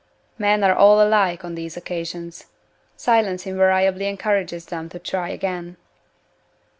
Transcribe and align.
Men 0.39 0.63
are 0.63 0.73
all 0.73 0.99
alike 0.99 1.45
on 1.45 1.53
these 1.53 1.77
occasions. 1.77 2.47
Silence 2.97 3.45
invariably 3.45 4.07
encourages 4.07 4.65
them 4.65 4.89
to 4.89 4.97
try 4.97 5.29
again. 5.29 5.77